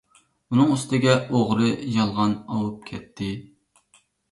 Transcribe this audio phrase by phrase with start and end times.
[0.53, 3.31] ئۈنىڭ ئۈستىگە ئوغرى- يالغان ئاۋۇپ كەتتى.